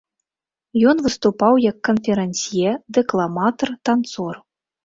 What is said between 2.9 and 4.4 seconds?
дэкламатар, танцор.